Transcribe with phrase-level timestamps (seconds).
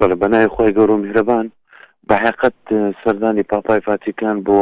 [0.00, 1.46] بەڵە بەنای خۆی گەور و میهرەبان
[2.08, 2.54] بەحقت
[3.04, 4.58] سەردانی پاپای فاتیکان بۆ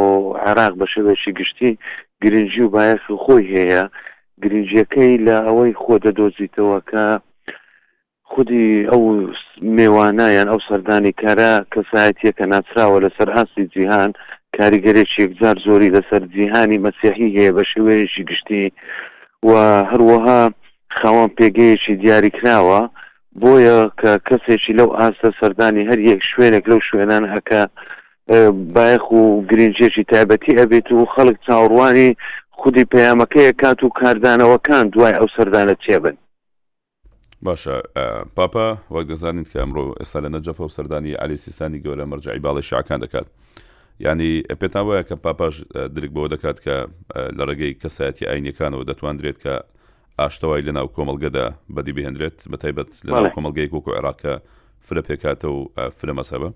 [0.46, 1.78] عراق بە شێوێکی گشتی
[2.22, 3.82] گرنگجی و باەخ خۆی هەیە
[4.42, 7.04] گرنجەکەی لە ئەوەی خۆ دەدۆزیتەوە کە
[8.30, 9.02] خودی ئەو
[9.76, 14.10] میێوانایان ئەو سەردانی کارە کەسایەتیەکە ناتراوە لەسەر هەستی جیهان
[14.58, 18.64] کاریگەرێکی یەکجار زۆری لەسەر جیهانی مەسیحی هەیە بە شێوەیەشی گشتی
[19.48, 19.50] و
[19.90, 20.40] هەروەها
[21.00, 22.82] خاوەن پێگەیەکی دیاریکراوە
[23.42, 27.60] بۆیە کە کەسێکی لەو ئاستە سەردانی هەر یەک شوێنێک لەو شوێنان هەکە
[28.74, 29.20] بایخ و
[29.50, 32.10] گرنجێکی تایبەتی ئەبێت و خەڵک چاوەڕوانی
[32.50, 36.16] خودی پەیامەکەی کات و کاردانەوەکان دوای ئەو سەردانە چێبن
[37.46, 37.76] باشە
[38.36, 42.62] پاپا وەک دەزانین کە ئەمڕۆ ئێستا لە نەجەفە و سەردانی علی سیستانی گەورە مەرجعی باڵی
[42.70, 43.26] شعکان دەکات
[44.00, 45.54] ینی پێتان وایە کە پاپاش
[45.96, 46.76] درک بەوە دەکات کە
[47.38, 49.54] لە ڕێگەی کەسایەتی ئاینەکانەوە دەتواندرێت کە
[50.20, 51.44] ئاشتەوای لە ناو کۆمەلگەدا
[51.76, 54.32] بەدی بهێنرێت بە تایبەت لە کۆمەلگەی وەکو عێراکە
[54.86, 55.66] فرە پێکاتەوە و
[55.98, 56.50] فرە مەسەبە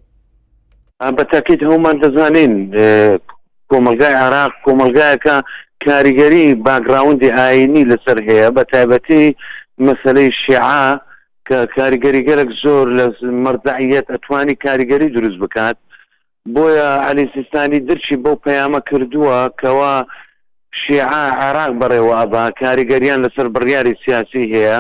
[1.17, 2.55] بە تاکیت هەمومان دەزانین
[3.71, 5.35] کۆمەلگای عراق کۆمەلگایەکە
[5.87, 9.25] کاریگەری باگراوندی ئاینی لەسەر هەیە بە تایبەتی
[9.87, 10.85] مەسلەی شیعە
[11.49, 13.07] کە کاریگەری گەرەک زۆر لە
[13.45, 15.77] مردعیت ئەتوانی کاریگەری دروست بکات
[16.55, 19.95] بۆیە علی سیستانی درشی بەو پەیامە کردووە کەوا
[20.73, 24.79] شیعە عراق بەڕێوە ئابا کاریگەریان لەسەر بڕیاری سیاسی هەیە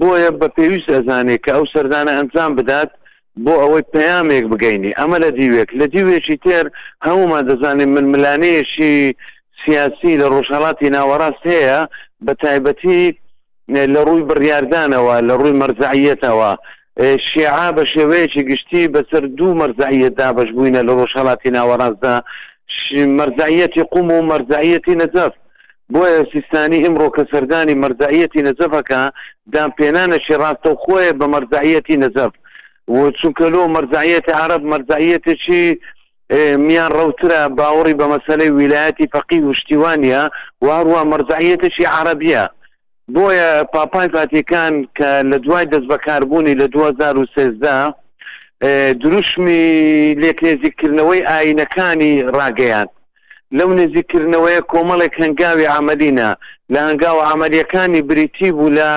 [0.00, 2.90] بۆیە بە پێویست ئەزانێت کە ئەو سەردانە ئەنجام بدات
[3.44, 6.66] بۆ ئەوەی پەیامێک بگەینی ئەمە لە دیوێک لە دیوێکی تێر
[7.06, 8.94] هەمومان دەزانین من ملانەیەشی
[9.62, 11.78] سیاسی لە ڕۆژهڵاتی ناوەڕاست هەیە
[12.26, 13.02] بە تایبەتی
[13.94, 16.50] لە ڕووی بڕاردانەوە لە ڕووی مەرزعیەتەوە
[17.28, 22.14] شیعا بە شێوەیەکی گشتی بەسەر دوو مەرزعیەتدا بەشبووینە لە ڕۆژهڵاتی ناوەڕاستدا
[22.92, 25.32] مرزعیەتی قوم و مرزعیەتی نەزەف
[25.92, 29.00] بۆیە سیستانی ئمڕۆ کە سەردانی مرزعیەتی نەزەفەکە
[29.52, 32.32] دامپێنانەشی ڕاستە خۆیە بە مرزعیەتی نەزەف
[32.88, 35.62] و چونکەلو مرزعیەتی عرب مرزعیەتێکی
[36.68, 40.22] میان ڕوترە باوەڕی بە مەسلەی ویلایەتی فەقی وشتیوانە
[40.66, 42.44] واروە مرزعیەتشی عربیە
[43.14, 47.94] بۆیە پاپای فاتیکان کە لە دوای دەست بەکاربوونی لە 2013
[49.02, 52.88] دروشمی لێک نێزیکردنەوەی ئاینەکانی ڕاگەیان
[53.58, 56.30] لەو نێزیکردنەوەی کۆمەڵێک هەنگاوی ئامەدینە
[56.72, 58.90] لە هەنگاوە ئامەریەکانی بریتی بوو لە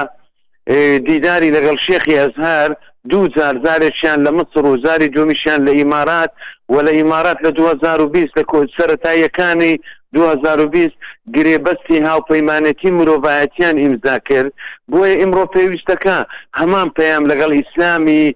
[1.07, 2.69] دیداری لەگەڵ شێخی ئەزهار
[3.09, 6.31] دوو جار زارێکیان لە مصر و زاری دومیشیان لە ئیمارات
[6.73, 9.73] و لە ئیمارات لە 2020 لە سەتاییەکانی
[10.13, 10.95] 2020
[11.35, 14.51] گرێبەستی هاوپەیمانەتی مرۆڤایەتیان ئیمزا کرد
[14.91, 16.17] بۆیە ئیمڕۆ پێویستەکە
[16.59, 18.33] هەمان پەیام لەگەڵ ئیسلامی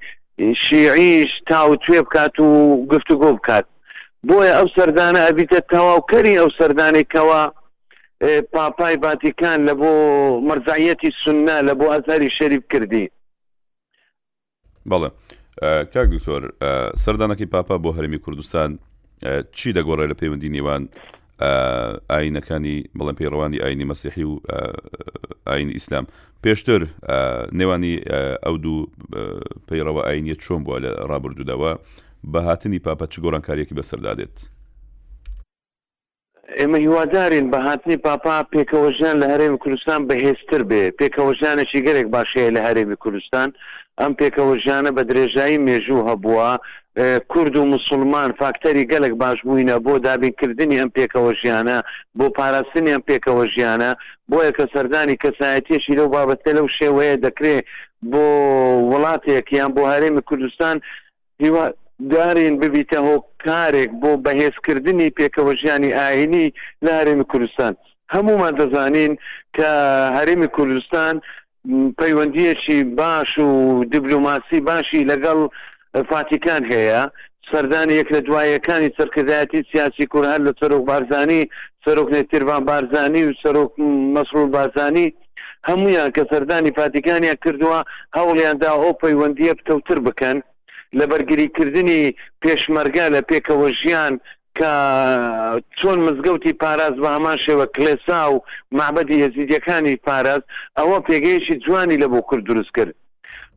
[0.56, 2.48] شیعیش تا و توێ بکات و
[2.92, 3.66] گفتوگۆ بکات
[4.28, 7.42] بۆیە ئەو سەردانە ئەبیتە تەواوکەری ئەو سەردانێکەوە
[8.54, 9.90] پاپای باتیکان لە بۆ
[10.48, 13.10] مەرزایەتی سننا لە بۆ ئازاری شەریب کردی
[14.90, 15.10] بەڵێ
[15.94, 16.42] کاک دکتۆر
[17.04, 18.80] سەردانەکەی پاپا بۆ هەرمی کوردستان
[19.52, 20.84] چی دەگۆڕێ لە پەیوەندی نێوان
[21.40, 24.40] ئاینەکانی بڵم پەیڕوانی ئاینی مەسیحی و
[25.48, 26.06] ئاین ئیسلام
[26.44, 26.82] پێشتر
[27.60, 27.96] نێوانی
[28.46, 28.80] ئەو دوو
[29.68, 31.72] پەیڕەوە ئاینیە چۆن بووە لە ڕابردوودەوە
[32.32, 34.36] بە هاتنی پاپەت چ گۆڕانکاریەکی بەسەردادێت
[36.58, 42.62] ئێمە هیوادارین بە هاتنی پاپا پێکەوەژیان لە هەرێمی کوردستان بەهێزتر بێ پێکەوەژانێکی گەرێک باشەیە لە
[42.68, 43.48] هەرێمی کوردستان
[44.02, 46.52] ئەم پێکەوەژیانە بە درێژایی مێژوو هەبووە
[47.32, 51.78] کورد و مسلمان فاکتەری گەلک باش بووینە بۆ دابینکردنی ئەم پێکەوەژیانە
[52.18, 53.92] بۆ پاراستنی ئەم پێکەوەژیانە
[54.32, 57.66] بۆیە کە سەردانی کەسایەتیشی لەو بابەتە لەو شێوەیە دەکرێت
[58.12, 58.24] بۆ
[58.92, 60.76] وڵاتێک یان بۆ هەرێمی کوردستان
[62.12, 66.54] دارین ببیتە هۆکارێک بۆ بەهێزکردنی پێکەوە ژیانی ئاینی
[66.86, 67.74] لە هەرێمی کوردستان
[68.16, 69.14] هەمومان دەزانین
[69.58, 69.70] کە
[70.18, 71.14] هەرێمی کوردستان
[72.02, 73.50] پەیوەندیەکی باش و
[73.94, 75.40] دیبلوماسی باشی لەگەڵ
[76.09, 77.02] فاتیکان هەیە
[77.52, 81.42] سەردانی یەک لە دوایەکانی سەرکردایەتی سیاسی کورد هەر لە سەرۆک بارزانانی
[81.86, 83.72] سەرۆک نێتیروان بارزانانی و سەرۆک
[84.16, 85.14] مەسرول بازانانی
[85.70, 87.80] هەمویان کە سەردانی فاتیکانیان کردووە
[88.18, 90.38] هەوڵیاندا ئەو پەیوەندیە بتەوتر بکەن
[90.98, 92.02] لە بەرگریکردنی
[92.44, 94.14] پێشمەرگە لە پێکەوە ژیان
[94.58, 94.72] کە
[95.80, 98.41] چۆن مزگەوتی پاراز بە هەمان شێوە کلێسا و
[98.78, 100.41] معبەدی هەزیدیەکانی پاراز
[100.78, 102.96] ئەوە پێگەیشی جوانی لە بۆ کورد دروست کرد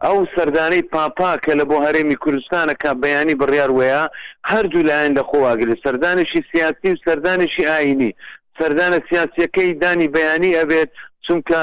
[0.04, 4.02] ئەو سەردانەی پاپا کە لە بۆ هەرێمی کوردستانە کا بەیانی بڕیار وەیە
[4.50, 8.12] هەردوو لایەن لە خۆواگرێت سەردانشی سیاسی و سەردانشی ئاینی
[8.58, 10.90] سەردانە سیاسەکەی دانی بەیانی ئەبێت
[11.26, 11.60] چونکە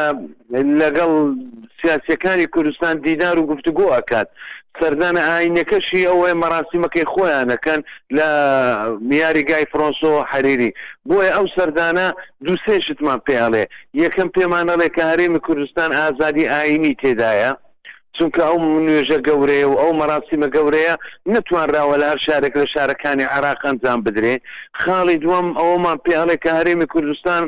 [0.81, 1.11] لەگەڵ
[1.81, 4.27] سیاسەکانی کوردستان دیدار و گفتگو ئاکات
[4.81, 7.79] سەردانە ئاینەکەشی ئەوەیە مەراسیمەکەی خۆیانەکەن
[8.17, 8.27] لە
[9.09, 10.71] میاری گای فرۆنسۆ حریری
[11.07, 12.07] بۆیە ئەو سەردانە
[12.45, 13.63] دووسێشتمان پێڵێ
[14.03, 17.51] یەکەم پێمانەڵێ کە هەرێمی کوردستان ئازادی ئاینی تێدایە
[18.17, 20.93] چونکە ئەو نوێژە گەورەیە و ئەو مەراسیمە گەورەیە
[21.33, 24.35] نتوانراوە لە هەر شارێک لە شارەکانی عراق ئەنجام بدرێ
[24.81, 27.43] خاڵی دووەم ئەومان پێڵێ کە هەرێمی کوردستان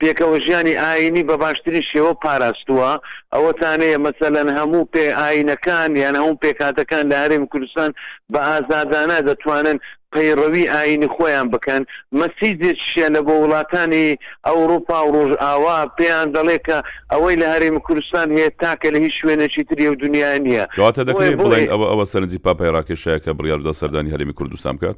[0.00, 2.92] پێکەوە ژیانی ئاینی بە باشترین شێوە پاراستووە
[3.34, 7.90] ئەوەتانەیە مەسەلەن هەموو پێ ئاینەکان یان هەموو پێکاتەکان لە هەرێم کوردستان
[8.32, 9.78] بە ئازادانە دەتوانن
[10.14, 11.82] پەیڕەوی ئاینی خۆیان بکەن
[12.20, 14.08] مەسیجێکشیان لە بە وڵاتانی
[14.48, 16.76] ئەوروپا و ڕۆژئاوا پێیان دەڵێ کە
[17.12, 21.34] ئەوەی لە هەرێم کوردستان هەیە تاکە لە هیچ شوێنێکی تری و دنیا نییە کاتە دەکەین
[21.44, 24.96] بڵێن ئەوە ئەوە سەرنجی پاپەیڕاکێشەیە کە بڕیاردە سەردانی هەرێمی کوردستان بکات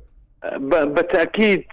[0.96, 1.64] بە تاکیید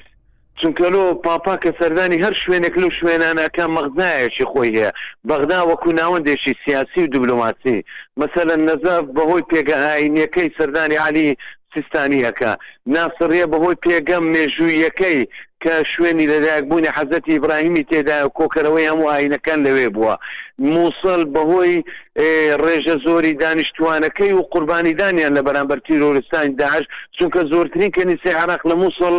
[0.61, 4.89] چونکەلو پاپا کە سەردانی هەر شوێنێک لەو شوێنانەکە مەغزایەکی خۆی هەیە
[5.27, 7.77] بەغدا وەکو ناوەندێکی سیاسی و دیبلوماسی
[8.19, 11.27] مەسەلە نەزاف بەهۆی پێگە ئاینەکەی سەردانی علی
[11.73, 12.51] سیستانیەکە
[12.95, 15.19] ناسڕێ بەهۆی پێگەم مێژوویەکەی
[15.63, 20.15] کە شوێنی لەدایک بوونی حەزەتی ئیبراهیمی تێدا کۆکەرەوەی هەموو ئاینەکان لەوێ بووە
[20.73, 21.75] مووسڵ بەهۆی
[22.63, 26.85] ڕێژە زۆری دانیشتوانەکەی و قوربانی دانیان لە بەرامبەر تیرۆستانی داهش
[27.17, 29.15] چونکە زۆرترین کەنیسی عراق لە مووسڵ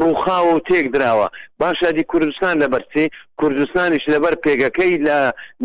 [0.00, 1.26] ڕووخاوە و تێک درراوە
[1.62, 3.04] باشادی کوردستان لەبەرچی
[3.40, 5.18] کوردستانیش لەبەر پێگەکەی لە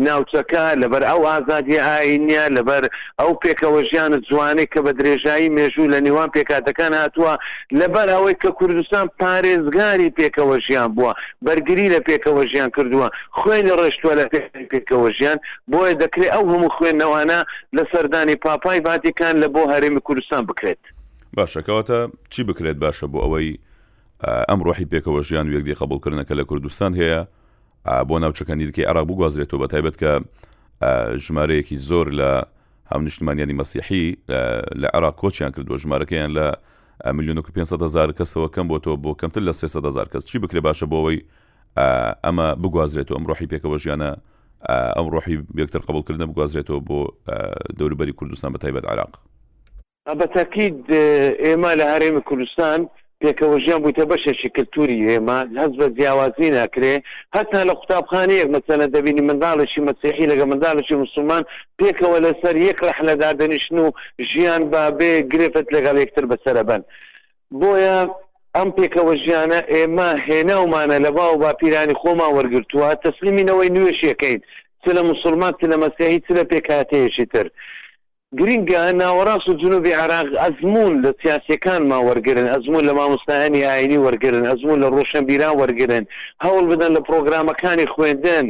[0.06, 2.82] ناوچەکە لەبەر ئەو ئازادی ئاینیا لەبەر
[3.20, 7.34] ئەو پێکەوەژیانە جوانێک کە بە درێژایی مێژوو لە نێوان پێکاتەکان هاتووە
[7.80, 11.12] لەبەر ئەوەی کە کوردستان پارێزگاری پێکەوەژیان بووە
[11.46, 13.08] بەرگری لە پێکەوەژیان کردووە
[13.38, 14.26] خوێنی ڕشتووە لە
[14.72, 15.38] پێکەوەژیان
[15.70, 17.40] بۆیە دەکرێت ئەو هەموو خوێندنەوانە
[17.76, 20.82] لە سەردانی پاپای ڤاتیکان لە بۆ هەرێمی کوردستان بکرێت.
[21.36, 21.98] باشەکەواتە
[22.30, 23.50] چی بکرێت باشە بۆ ئەوەی
[24.48, 27.20] ئەم ڕۆحی پێکەوە ژیان وەکدی قبولکردنەکە لە کوردستان هەیە
[28.08, 30.10] بۆ ناوچەکانی دیکەی عراق بگوازرێتەوە بە تایبەت کە
[31.24, 32.30] ژمارەیەکی زۆر لە
[32.92, 34.06] هەم نیشتمانیانی مەسیحی
[34.80, 36.46] لە عراق کۆچیان کردووە ژمارەکەیان لە
[37.16, 40.86] میلیون و 500هزار کەسەوە کەم بۆ تۆ بۆ کەمتر لە 300هزار کەس چی بکرێ باشە
[40.92, 41.20] بۆەوەی
[42.24, 44.10] ئەمە بگوازرێتەوە ئەم ڕۆحی پێکەوە ژیانە
[44.96, 46.98] ئەم ڕۆحی یەکتر قبولکردن بگوازرێتەوە بۆ
[47.78, 49.14] دەوروبەری کوردستان بە تایبەت عراق
[50.18, 50.76] بە تاکید
[51.44, 52.80] ئێمە لە هەرێمە کوردستان
[53.22, 56.94] پێکەوەژیان بوویتە بەشێکی کللتوری ئێمە هەز بە جیاوازی ناکرێ
[57.36, 61.42] هەتا لە قوتابخانەیەک مەسەنە دەبینی منداڵشی مەسیحی لەگە منداڵشی مسلمان
[61.78, 63.86] پێکەوە لەسەر یەک ڕح لەدادنیشن و
[64.30, 66.80] ژیان با بێ گرفت لەگەڵ یەکتر بەسرە بن
[67.60, 67.98] بۆیە
[68.56, 74.40] ئەم پێکەوە ژیانە ئێمە هێناومانە لە باو باپیرانی خۆمان وەرگتووە تەسلیمینەوەی نوێشیەکەین
[74.82, 77.46] چ لە مسلمان لە مەسیحی چ لە پێکاتەیەشی تر.
[78.40, 84.36] گرنگە ناوەڕاست و جنوبی عراق ئەزمون لە سیاسەکان ما وەرگن ئەزمون لە مامۆستاانی ئاینی وەرگن
[84.50, 86.02] ئەزمون لە ڕۆشن بیران وەرگن
[86.44, 88.46] هەوڵ بدەن لە پرۆگرامەکانی خوێندن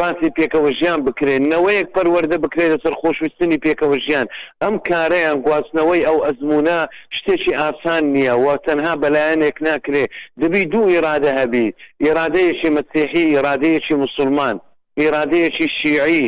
[0.00, 4.26] باسی پێکەوە ژیان بکرێن نەوەیەک پەروەەردە بکرێت لەسەر خۆشویستنی پێکەوە ژیان
[4.62, 6.78] ئەم کارەیان گواستنەوەی ئەو ئەزمونە
[7.16, 10.04] شتێکی ئاسان نییە و تەنها بەلایەنێک ناکرێ
[10.40, 11.66] دەبی دوو ئێرادە هەبی
[12.04, 14.56] ئێرادەیەکی مەسیحی ئێرادەیەکی مسلمان
[15.00, 16.26] ئێرادەیەکی شیعی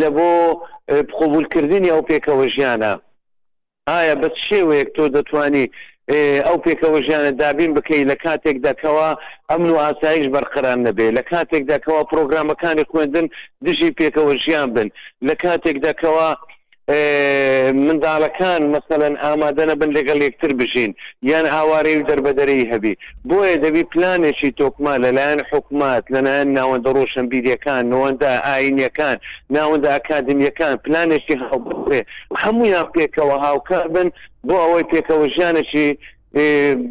[0.00, 0.28] لە بۆ
[1.18, 2.92] قوبولکردنی ئەو پێکەوە ژیانە
[3.88, 5.66] ئایا بەس شێوەیەک تۆ دەتانی
[6.46, 9.08] ئەو پێکەوە ژیانە دابین بکەین لە کاتێکداکەوە
[9.50, 13.26] ئەمن و ئاسایش بەرقران نەبێ لە کاتێکداکەوە پرۆگرامەکانی خوێندن
[13.64, 14.88] دژی پێکەوە ژیان بن
[15.28, 16.28] لە کاتێکداکەوە
[16.90, 20.94] منداڵەکان مثلەن ئامادەە بن لەگەڵ یەکتر بژین
[21.30, 22.94] یان هاوارەی دەربەدەرەی هەبی
[23.28, 29.16] بۆیە دەبی پلانێکی تۆکما لەلایەن حکومات لەلایەن ناوەندە ڕۆشنبیریەکان نەوەندا ئاینەکان
[29.56, 32.00] ناوەندە ئاکادمیەکان پلانێکی هەڵێ
[32.42, 34.08] هەمویان پێکەوە هاوکار بن
[34.46, 35.88] بۆ ئەوەی پێکەوە ژیانەشی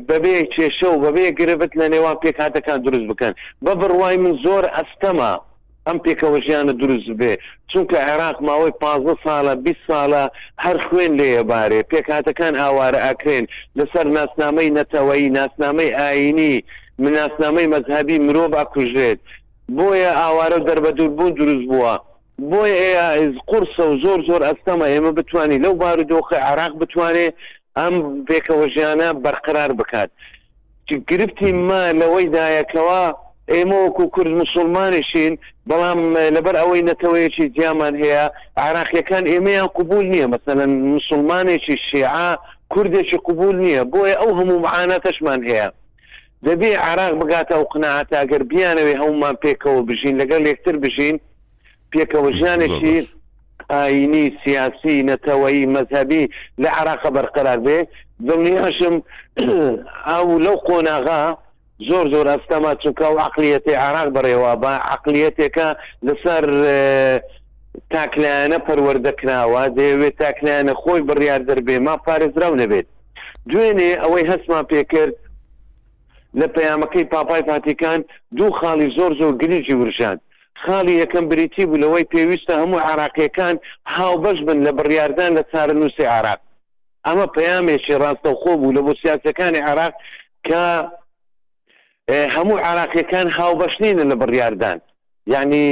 [0.09, 3.33] بەبێ کێشە و بەبێ گرفت لە نێوان پێکاتەکان دروست بکەن
[3.65, 5.33] بە بڕوای من زۆر ئەستەما
[5.87, 7.33] ئەم پێکەوەژیانە دروست بێ
[7.71, 8.85] چونکە عێراق ماوەی پ
[9.23, 10.23] ساڵە 20 ساڵە
[10.65, 13.45] هەر خوێن لێبارێ پێکاتەکان هاوارە ئاکرێن
[13.77, 16.55] لەسەر ناسنامەی نەتەوەی ناسنامەی ئاینی
[17.01, 19.19] من ناسنامەی مەذهبی مرۆڤ ئاکوژێت
[19.77, 21.93] بۆیە ئاوارە دەربەدور بوون دروست بووە
[22.51, 23.05] بۆیە
[23.49, 27.33] قورسە و زۆر زۆر ئەستەمە ئێمە بتوانین لەو بارودۆخی عراق بتوانێت
[27.79, 27.95] ئەم
[28.29, 30.09] پێکەوەژیانە بەرقرار بکات
[31.11, 32.99] گرفتی ما لەوەی دایەکەوە
[33.55, 35.33] ئێمە وەکو کورد مسلمانیشین
[35.69, 35.99] بەڵام
[36.35, 38.23] لەبەر ئەوەی نەتەوەیەکی جیامان هەیە
[38.65, 40.65] عراقیەکان ئێمەیان قوبول نییە مثللا
[40.97, 42.29] مسلمانێکی شیعە
[42.73, 45.67] کوردێکی قوبول نییە بۆیە ئەو هەموو معانەتەشمان هەیە
[46.45, 51.15] دەبێ عراق بگاتە ئەو قناعات ئەگەر بیانەوەی هەمومان پێکەوە بژین لەگەڵ لێکتر بژین
[51.93, 52.97] پێکەوە ژیانێکی
[53.73, 56.23] ئاینی سیاسی نەتەوەی مەذهبی
[56.61, 57.79] لە عراقە بەرقرار بێ
[58.27, 58.95] دڵنیاشم
[60.09, 61.23] ئەو لەو قۆناغا
[61.85, 65.67] زۆر زۆر ئەستەما چونکە و عقلیەتی عراق بڕێوە بە عقلیەتێکە
[66.07, 66.43] لەسەر
[67.93, 72.87] تاکلانە پەروەردەکراوە دەیەوێت تاکلانە خۆی بڕیار دەربێ ما پارێزراو نەبێت
[73.49, 75.13] دوێنێ ئەوەی هەستمان پێکرد
[76.39, 77.99] لە پەیامەکەی پاپای فاتیکان
[78.37, 80.17] دوو خاڵی زۆر زۆر گرنجی ورژان
[80.63, 83.55] خاڵی یەکەم بریتی بوو لەوەی پێویستە هەموو عراقیەکان
[83.95, 86.39] هاوبەش بن لە بڕاردان لە چارە نووسی عراق
[87.07, 89.93] ئەمە پەیامێکی ڕاستەوخۆ بوو لە بۆ سیاسەکانی عراق
[90.47, 90.61] کە
[92.35, 94.79] هەموو عراقیەکان خاو بەشنینە لە بڕیاردان
[95.33, 95.65] یعنی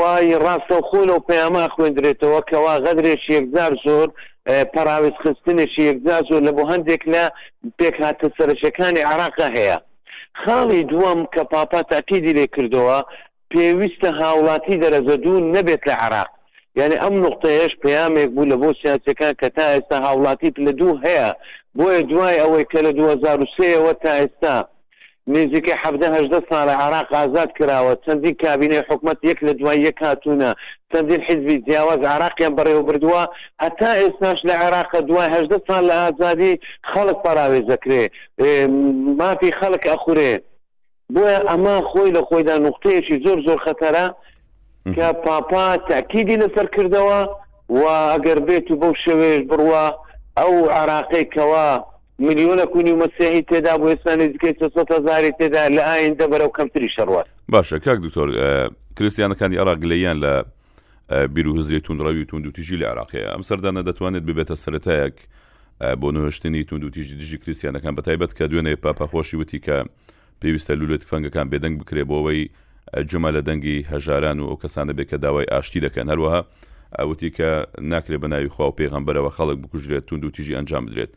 [0.00, 4.08] وای ڕاستە خۆلە و پەیاما خوێندرێتەوە کەوا غەدرێکی یەکزار زۆر
[4.74, 7.24] پراویز خستنێکی یەکزار زۆر لە بۆ هەندێک لە
[7.78, 9.76] پێک هاتە سەرشەکانی عراقا هەیە
[10.42, 12.98] خاڵی دووەم کە پاپا تاقیدی لێ کردەوە
[13.52, 16.30] پێویستە هاوڵاتی دەرەزە دوو نەبێت لە عراق
[16.78, 21.28] یعنی ئەم نقطەیەش پامێک بوو لە بۆ سیاسەکان کە تا ئێستا هاوڵاتی لە دوو هەیە
[21.78, 24.56] بۆیە دوای ئەوەی کە لە 2023ەوە تا ئێستا
[25.28, 26.08] نزیکە هەهدە
[26.50, 30.50] ساڵە عراق ئازاد کراوە چەندین کابینەی حکومت یەک لە دوای یەک هاتوونە
[30.92, 33.22] چەندین حزبی جیاواز عراقیان بەڕێوە بردووە
[33.64, 36.52] هەتا ئێستاش لە عراقە دوایهدە سال لە ئازادی
[36.90, 38.02] خەڵک پاراوێ دەکرێ
[39.20, 40.32] مافی خەڵک ئەخورێ
[41.14, 44.06] بۆیە ئەما خۆی لە خۆیدا نقطەیەکی زۆر زۆر خەتەرە
[44.96, 47.20] کە پاپا تاکیدی لەسەر کردەوە
[47.78, 49.84] و ئەگەر بێت و بەو شێوێش بڕوە
[50.38, 51.70] ئەو عراقی کەوا
[52.20, 57.26] میلیۆنە کونی مەسیحی تێدا بۆ ئێستا نزیکەی 300 هزاری تێدا لە ئایندا بەرەو کەمتری شەڕات
[57.52, 58.28] باشە کاک دکتۆر
[58.96, 60.32] کریسیانەکانی عراگلیان لە
[61.34, 65.16] بیرروهزری تونڕەوی تون دوتیژی لە عراقەیە ئەم سەردانە دەتوانێت ببێتە سەتایەک
[66.00, 69.76] بۆ نوهشتنی تون دوتیژی دژی کریسیانەکان بە تایبەت کە دوێنێ پاپەخۆشی وتی کە
[70.42, 72.42] پێویستە لولێت فەنگەکان بێدەنگ بکرێبەوەی
[73.10, 76.40] جمە لە دەنگی هەژاران و ئەو کەسانە بێ کە داوای ئاشتی دەکەن هەروەها
[77.00, 77.50] ئەوتی کە
[77.92, 81.12] ناکرێ بە ناوی خوا و پێغمبەرەوە خەڵک بکوژرێت تون دوتیژی ئەنجام بدرێت.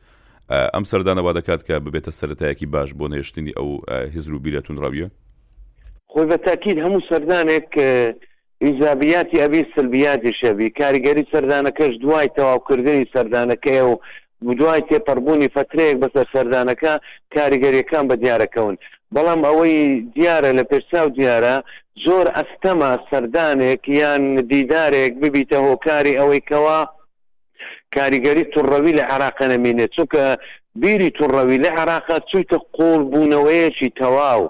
[0.51, 3.69] ئەم سەردانەوا دەکات کە ببێتە سەتایەکی باش بۆ نێشتنی ئەو
[4.13, 5.07] هزر و بیرەتون ڕاویە
[6.11, 7.69] خۆی بە تاکیید هەموو سەردانێک
[8.65, 13.93] ئیزابیاتی ئەبی سلبیاتی شەبی کاریگەری سەردانەکەش دوای تەواوکردنی سەردانەکەی و
[14.59, 16.93] دوای تێپەربوونی فترەیەک بەسەر سەردانەکە
[17.35, 18.75] کاریگەریەکان بە دیارەکەون
[19.15, 19.75] بەڵام ئەوەی
[20.15, 21.55] دیارە لە پێرساو دیارە
[22.05, 26.79] زۆر ئەستەما سەردانێک یان دیدارێک ببیتە هۆکاری ئەوەی کەوا
[27.95, 30.23] کاریگەری توڕەوی لە عراقە نەمێنێت چونکە
[30.75, 34.45] بیری توڕەوی لە عراقا چویتە قۆڵ بوونەوەیەکی تەواو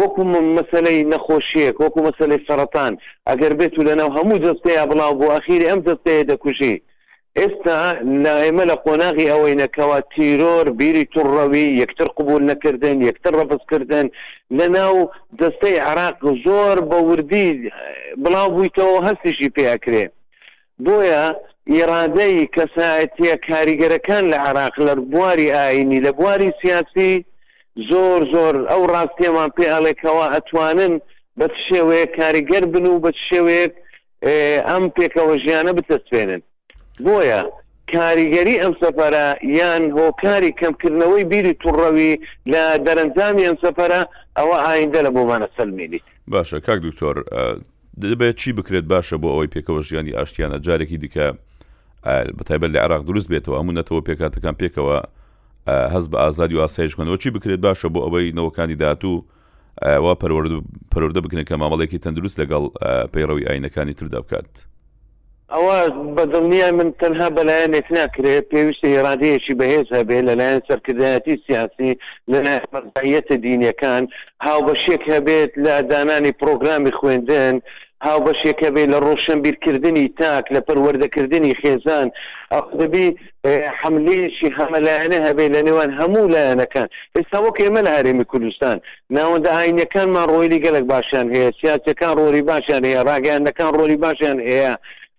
[0.00, 0.22] وەکو
[0.56, 2.92] مەسلەی نەخۆشیەک وەکو مەسلەی سەرەتان
[3.28, 6.76] ئەگەر بێت و لەناو هەموو دەستەیە بڵاو بۆ ئەخیری ئەم دەستەیە دەکوژی
[7.38, 7.76] ئێستا
[8.24, 14.06] نایمە لە قۆناغی ئەوەی نەکەوە تیرۆر بیری توڕەوی یەکتر قبول نەکردن یەکتر ڕەبستکردن
[14.58, 14.96] لە ناو
[15.40, 17.50] دەستەی عراق زۆر بە وردی
[18.22, 20.04] بڵاو بوویتەوە هەستیشی پێکرێ
[20.84, 21.24] بۆیە
[21.68, 27.24] ئێرادەی کەسایەتە کاریگەرەکان لە عراق لە بواری ئاینی لە بواری سیاسی
[27.90, 30.94] زۆر زۆر ئەو ڕاستیەمان پێ ئەڵێکەوە ئەتوانن
[31.38, 33.66] بە شێوەیە کاریگەر بن و بە شێوەیە
[34.70, 36.42] ئەم پێکەوە ژیانە بتەسوێنن
[37.04, 37.40] بۆیە
[37.94, 39.26] کاریگەری ئەم سەفەرە
[39.58, 42.14] یان هۆکاری کەمکردنەوەی بیری توڕەوی
[42.52, 44.00] لە دەرەنجامی ئەم سەفەرە
[44.38, 46.00] ئەوە ئایندە لە بۆمانە سلمێنی
[46.32, 47.16] باشە کاک دکتۆر
[48.02, 51.28] دەبێت چی بکرێت باشە بۆ ئەوەی پێکەوە ژیانی ئاشتیانە جارێکی دیکە
[52.06, 54.98] بەتایبەت لە عراق دروست بێتەوە ئەمونەتەوە پێکاتەکان پێکەوە
[55.94, 59.24] هەز بە ئازادی و ئاسایشکەنەوە چی بکرێت باشە بۆ ئەوەی نەوەکانی دااتوو
[60.04, 60.14] وا
[60.94, 62.62] پەرۆردە بکنن کە مامەڵێکی تەندروست لەگەڵ
[63.12, 64.50] پەیڕەوی ئاینەکانی تردا بکات.
[65.52, 65.76] ئەوە
[66.16, 71.90] بەدڵنیای من تەنها بەلایەنێک ناکرێت پێویستە ئێرادەیەکی بەهێز هەبێ لەلایەن سەرکردایەتی سیاسی
[72.30, 74.02] لەلایەنەتە دینیەکان
[74.44, 77.56] هاو بەشێک هەبێت لە دانانی پرۆگرامی خوێندن
[78.04, 82.08] هاو بەشێکە بێ لە ڕۆشنبیرکردنی تاک لە پەروەردەکردنی خێزان
[82.54, 83.06] ئەخدەبی
[83.80, 88.76] حملێشی هەمەلایەنە هەبێ لە نێوان هەموو لایەنەکان ئێستا وەک ئێمە لە هەرێمی کوردستان
[89.16, 94.72] ناوەندە ئاینەکانمان ڕۆیلی گەلک باشیان هەیە سیاسەکان ڕۆری باشیان هەیە ڕاگەاندەکان ڕۆری باشیان هەیە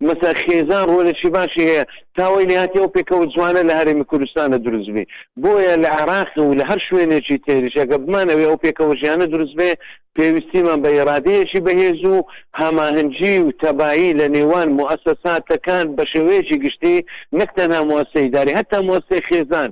[0.08, 1.84] مەسا خێزان ڕۆلەشی باشی هەیە
[2.18, 5.04] تاوای نهاتی ئەو پێکەوە جوانە لە هەرێمی کوردستانە دروستبێ
[5.44, 9.72] بۆیە لە عراق و لە هەر شوێنێکی تێریشەکە بمانەوێ ئەو پێکەوە ژیانە دروستبێ
[10.16, 12.18] پێویستیمان بە ێڕادەیەشی بەهێز و
[12.62, 16.96] هەماهنجی و تەبایی لە نێوان موەسەساتەکان بە شێوەیەکی گشتی
[17.40, 19.70] نەکتەنها موەسەیداری هەتا موەسێ خێزان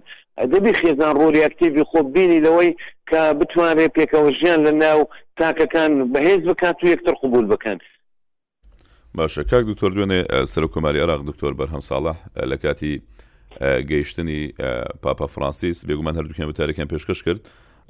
[0.54, 2.72] دەبی خێزان ڕۆری ئەکتیوی خۆببینی لەوەی
[3.10, 5.00] کە بتوانێت پێکەوە ژیان لە ناو
[5.40, 7.78] تاکەکان بەهێز بکات و یەکتر قوبول بکەن
[9.18, 12.18] باشە کاک دکتۆر دوێنێ سەر کۆماری عراق دکتۆر بەرهەم ساڵح
[12.52, 13.02] لە کاتی
[13.90, 14.42] گەیشتنی
[15.04, 17.42] پاپا فرانسیس بێگومان هەردووکیان بەتارەکان پێشکەش کرد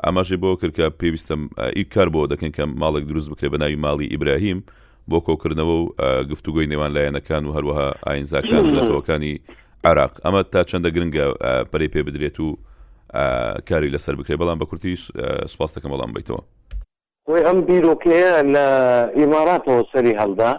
[0.05, 1.41] ئاماژێ بۆ کردکە پێویستم
[1.75, 4.63] ئی کار بۆ دەکەن کە ماڵێک دروست بکرێ بە ناوی ماڵی ئیبراهیم
[5.11, 5.83] بۆ کۆکردنەوە و
[6.31, 9.35] گفتوگوی نێوان لایەنەکان و هەروەها ئاینزاکان لەتەوەکانی
[9.83, 11.25] عراق ئەمە تا چەندە گرنگە
[11.71, 12.47] پەری پێ بدرێت و
[13.69, 14.95] کاری لەسەر بکرێ بەڵام بە کورتی
[15.51, 16.41] سوپاس دەکەم بەڵام بیتەوە
[17.29, 18.65] وی ئەم بیرۆکەیە لە
[19.19, 20.51] ئیماراتەوە سەری هەڵدا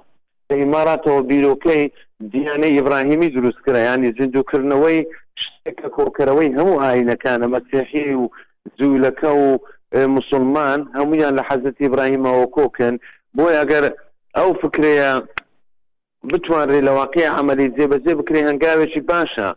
[0.65, 1.85] ئماراتەوە بیرۆکەی
[2.33, 4.99] دیانەی ئیبراهیمی دروستکرە ینی زیندوکردنەوەی
[5.43, 8.25] شتێکە کۆکەرەوەی هەموو ئاینەکانە مەسیحی و
[8.79, 9.47] زوولەکە و
[10.17, 12.95] مسلمان هەمویان لە حەزتی ئبراهیمەوە کۆکن
[13.37, 13.85] بۆی ئەگەر
[14.37, 15.11] ئەو فکرەیە
[16.31, 19.49] بتوانڕێ لە واقعی عملی جێبەجێ بکرێ هەنگاوێکی باشە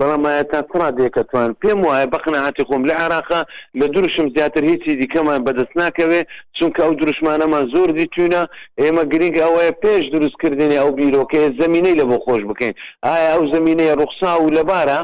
[0.00, 3.40] بەڵامایەتە تڕا دێکەتوان پێم وایە بەقنەهاتی خۆم لە عراقا
[3.80, 6.20] لە دروشم زیاتر هیچی دیکەمان بەدەست ناکەوێ
[6.56, 8.42] چونکە ئەو دروشمانەمان زۆر دیتونە
[8.82, 12.74] ئێمە گرنگ ئەوەیە پێش دروستکردنی ئەو بیرۆکەیە زمینەی لە بۆ خۆش بکەین
[13.06, 14.98] ئایا ئەو زمینەیە ڕوخسا و لەبارە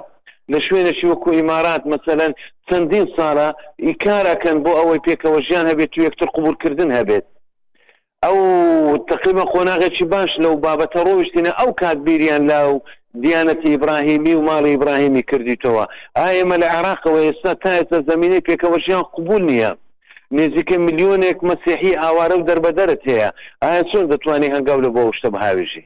[0.52, 2.32] لە شوێنەشی وەکو ئیمارات مثلەن
[2.68, 3.48] چەندین ساڵە
[3.86, 7.24] ئیکاراکەن بۆ ئەوەی پێکەوە ژیان هەبێت و یەکتر قوبولکردن هەبێت
[8.24, 8.38] ئەو
[9.10, 12.70] تقریبا خۆناغێکی باش لەو بابەتە ڕۆشتینە ئەو کاتبیریان لاو
[13.24, 15.84] دیانەتی ئیبراهیمی و ماڵی ئیبراهیمی کردیتەوە
[16.18, 19.70] ئامە لە عراقەوە ئێستا تا ئێستا زمینەی پێکەوەشیان قوبول نییە
[20.38, 23.28] نزیکە میلیۆنێک مەسیحی ئاوارە و دەربەدەرت هەیە
[23.62, 25.84] ئایا چۆن دەتوانانی هەنگاو لە بۆ شتە بەهاویژی